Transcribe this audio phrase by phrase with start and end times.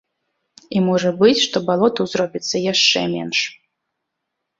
[0.77, 3.39] І можа быць, што балотаў зробіцца яшчэ менш.